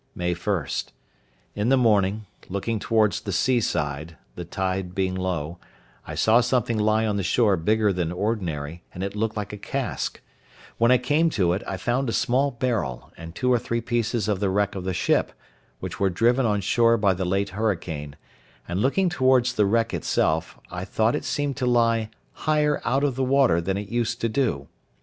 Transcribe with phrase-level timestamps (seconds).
[0.15, 5.59] May 1.—In the morning, looking towards the sea side, the tide being low,
[6.07, 9.57] I saw something lie on the shore bigger than ordinary, and it looked like a
[9.59, 10.19] cask;
[10.79, 14.27] when I came to it, I found a small barrel, and two or three pieces
[14.27, 15.33] of the wreck of the ship,
[15.79, 18.15] which were driven on shore by the late hurricane;
[18.67, 23.13] and looking towards the wreck itself, I thought it seemed to lie higher out of
[23.15, 24.67] the water than it used to do.